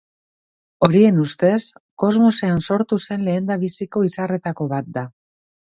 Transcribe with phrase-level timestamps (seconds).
[0.87, 1.59] Horien ustez,
[2.05, 5.11] kosmosean sortu zen lehendabiziko izarretako bat da.